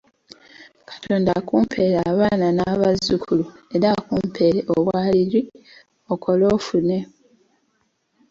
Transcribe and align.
Katonda 0.89 1.29
akumpeere 1.39 1.97
abaana 2.09 2.47
n'abazzukulu 2.57 3.43
era 3.75 3.87
akumpeere 3.99 4.59
obwaliri, 4.75 5.41
okole 6.13 6.43
ofune. 6.55 6.97